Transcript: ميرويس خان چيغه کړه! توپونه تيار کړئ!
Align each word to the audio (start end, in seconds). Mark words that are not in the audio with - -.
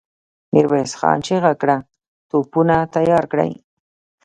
ميرويس 0.53 0.91
خان 0.99 1.17
چيغه 1.25 1.53
کړه! 1.61 1.77
توپونه 2.29 2.75
تيار 2.95 3.23
کړئ! 3.31 3.51